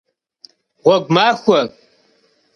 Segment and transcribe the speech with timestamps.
[0.81, 1.61] Гъуэгу махуэ!